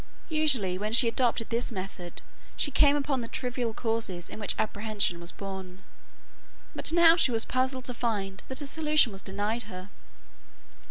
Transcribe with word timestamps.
Usually 0.29 0.79
when 0.79 0.93
she 0.93 1.07
adopted 1.07 1.51
this 1.51 1.71
method 1.71 2.23
she 2.57 2.71
came 2.71 2.95
upon 2.95 3.21
the 3.21 3.27
trivial 3.27 3.71
causes 3.71 4.29
in 4.29 4.39
which 4.39 4.55
apprehension 4.57 5.19
was 5.19 5.31
born, 5.31 5.83
but 6.73 6.91
now 6.91 7.15
she 7.15 7.31
was 7.31 7.45
puzzled 7.45 7.85
to 7.85 7.93
find 7.93 8.41
that 8.47 8.61
a 8.63 8.65
solution 8.65 9.11
was 9.11 9.21
denied 9.21 9.65
her. 9.69 9.91